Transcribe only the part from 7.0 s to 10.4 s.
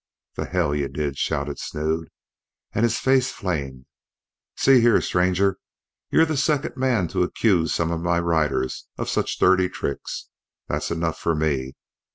to accuse some of my riders of such dirty tricks.